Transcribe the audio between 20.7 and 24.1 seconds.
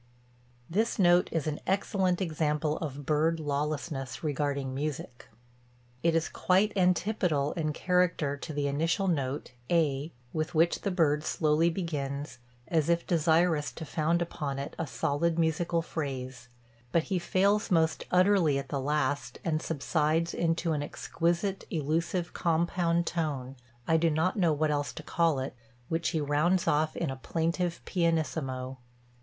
an exquisite, elusive, compound tone I do